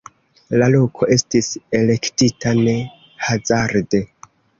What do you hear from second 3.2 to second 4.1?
hazarde.